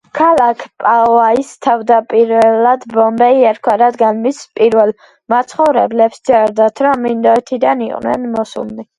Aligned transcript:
ქალაქ 0.17 0.61
პაოაის 0.83 1.49
თავდაპირველად 1.65 2.87
„ბომბეი“ 2.93 3.43
ერქვა, 3.49 3.75
რადგან 3.81 4.23
მის 4.23 4.39
პირველ 4.59 4.89
მაცხოვრებლებს 5.33 6.17
სჯეროდათ, 6.21 6.81
რომ 6.87 7.05
ინდოეთიდან 7.11 7.85
იყვნენ 7.89 8.25
მოსულნი. 8.37 8.87